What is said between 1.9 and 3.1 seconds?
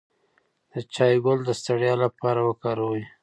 لپاره وکاروئ